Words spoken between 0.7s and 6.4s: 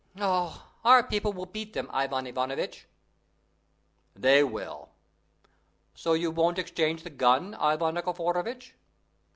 our people will beat them, Ivan Ivanovitch!" "They will. So you